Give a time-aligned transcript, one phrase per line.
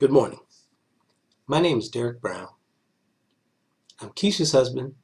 [0.00, 0.40] Good morning.
[1.46, 2.48] My name is Derek Brown.
[4.00, 4.94] I'm Keisha's husband.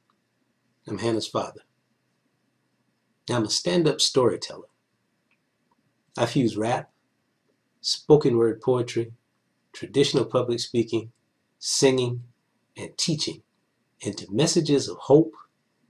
[0.87, 1.61] I'm Hannah's father.
[3.29, 4.69] I'm a stand up storyteller.
[6.17, 6.89] I fuse rap,
[7.79, 9.11] spoken word poetry,
[9.71, 11.11] traditional public speaking,
[11.59, 12.23] singing,
[12.75, 13.43] and teaching
[14.01, 15.35] into messages of hope,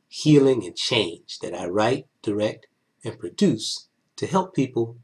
[0.09, 2.67] healing, and change that I write, direct,
[3.05, 3.87] and produce
[4.17, 4.97] to help people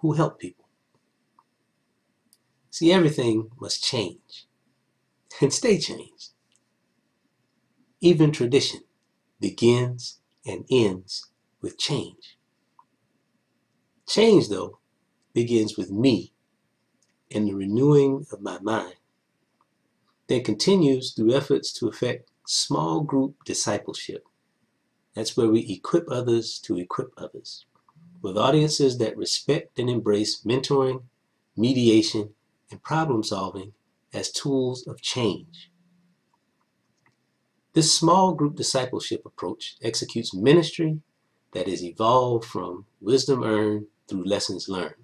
[0.00, 0.59] who help people.
[2.70, 4.46] See, everything must change
[5.40, 6.30] and stay changed.
[8.00, 8.80] Even tradition
[9.40, 11.26] begins and ends
[11.60, 12.38] with change.
[14.06, 14.78] Change, though,
[15.34, 16.32] begins with me
[17.30, 18.94] and the renewing of my mind,
[20.26, 24.24] then continues through efforts to effect small group discipleship.
[25.14, 27.66] That's where we equip others to equip others
[28.22, 31.02] with audiences that respect and embrace mentoring,
[31.56, 32.34] mediation,
[32.70, 33.72] and problem solving
[34.12, 35.70] as tools of change.
[37.72, 41.00] This small group discipleship approach executes ministry
[41.52, 44.94] that is evolved from wisdom earned through lessons learned.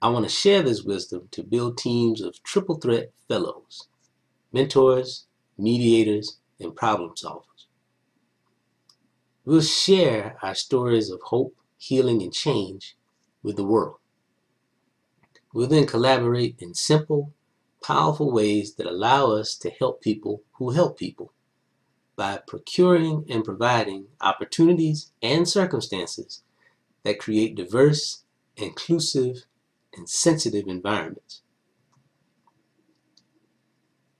[0.00, 3.88] I want to share this wisdom to build teams of triple threat fellows,
[4.52, 5.26] mentors,
[5.58, 7.66] mediators, and problem solvers.
[9.44, 12.96] We'll share our stories of hope, healing, and change
[13.42, 13.96] with the world.
[15.56, 17.32] We'll then collaborate in simple,
[17.82, 21.32] powerful ways that allow us to help people who help people
[22.14, 26.42] by procuring and providing opportunities and circumstances
[27.04, 28.24] that create diverse,
[28.58, 29.46] inclusive,
[29.96, 31.40] and sensitive environments.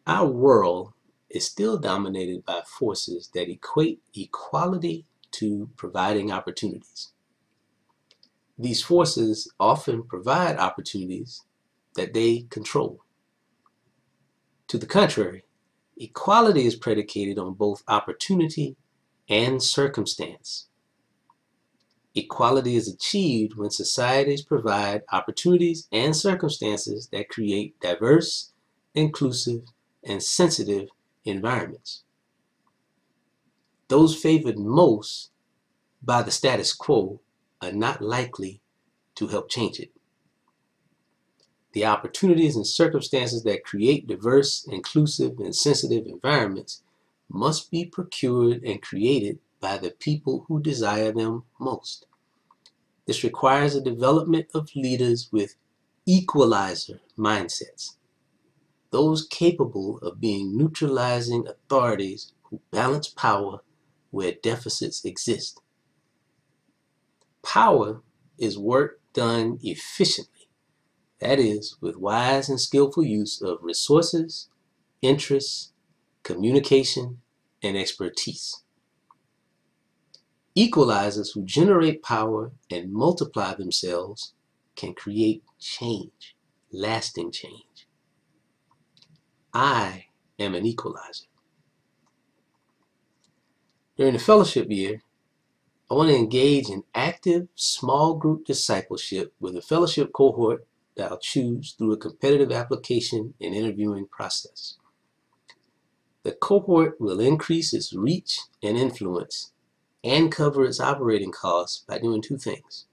[0.06, 0.94] Our world
[1.28, 7.12] is still dominated by forces that equate equality to providing opportunities.
[8.58, 11.42] These forces often provide opportunities
[11.94, 13.00] that they control.
[14.68, 15.44] To the contrary,
[15.96, 18.76] equality is predicated on both opportunity
[19.28, 20.68] and circumstance.
[22.14, 28.52] Equality is achieved when societies provide opportunities and circumstances that create diverse,
[28.94, 29.64] inclusive,
[30.02, 30.88] and sensitive
[31.24, 32.04] environments.
[33.88, 35.30] Those favored most
[36.02, 37.20] by the status quo
[37.60, 38.60] are not likely
[39.16, 39.90] to help change it.
[41.72, 46.82] The opportunities and circumstances that create diverse, inclusive, and sensitive environments
[47.28, 52.06] must be procured and created by the people who desire them most.
[53.06, 55.56] This requires a development of leaders with
[56.06, 57.96] equalizer mindsets,
[58.90, 63.60] those capable of being neutralizing authorities who balance power
[64.10, 65.60] where deficits exist.
[67.46, 68.02] Power
[68.38, 70.48] is work done efficiently,
[71.20, 74.48] that is, with wise and skillful use of resources,
[75.00, 75.72] interests,
[76.24, 77.20] communication,
[77.62, 78.64] and expertise.
[80.58, 84.34] Equalizers who generate power and multiply themselves
[84.74, 86.36] can create change,
[86.72, 87.86] lasting change.
[89.54, 90.06] I
[90.38, 91.26] am an equalizer.
[93.96, 95.02] During the fellowship year,
[95.88, 100.66] I want to engage in active small group discipleship with a fellowship cohort
[100.96, 104.78] that I'll choose through a competitive application and interviewing process.
[106.24, 109.52] The cohort will increase its reach and influence
[110.02, 112.86] and cover its operating costs by doing two things.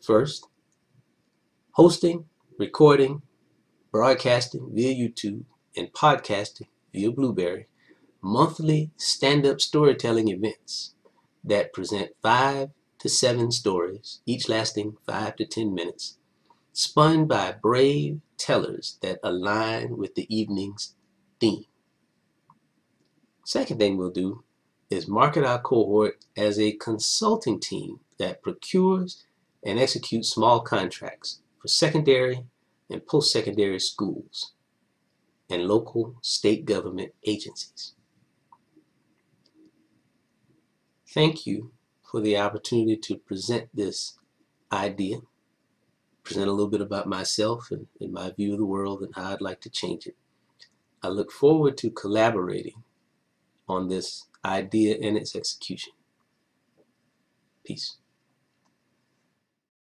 [0.00, 0.46] First,
[1.72, 2.26] hosting,
[2.58, 3.22] recording,
[3.90, 7.66] broadcasting via YouTube, and podcasting via Blubrry
[8.22, 10.94] monthly stand up storytelling events
[11.48, 16.18] that present five to seven stories, each lasting five to ten minutes,
[16.72, 20.94] spun by brave tellers that align with the evening's
[21.40, 21.64] theme.
[23.44, 24.44] Second thing we'll do
[24.90, 29.24] is market our cohort as a consulting team that procures
[29.62, 32.44] and executes small contracts for secondary
[32.90, 34.52] and post-secondary schools
[35.50, 37.94] and local state government agencies.
[41.18, 41.72] Thank you
[42.04, 44.20] for the opportunity to present this
[44.70, 45.18] idea,
[46.22, 49.32] present a little bit about myself and, and my view of the world and how
[49.32, 50.14] I'd like to change it.
[51.02, 52.84] I look forward to collaborating
[53.68, 55.92] on this idea and its execution.
[57.64, 57.96] Peace.